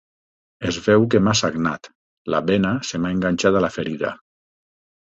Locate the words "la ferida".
3.69-4.15